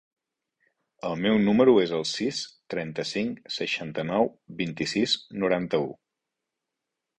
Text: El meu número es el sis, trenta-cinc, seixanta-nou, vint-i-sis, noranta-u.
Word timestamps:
El 1.09 1.19
meu 1.25 1.35
número 1.47 1.75
es 1.81 1.93
el 1.97 2.05
sis, 2.13 2.39
trenta-cinc, 2.75 3.45
seixanta-nou, 3.59 4.33
vint-i-sis, 4.65 5.17
noranta-u. 5.45 5.89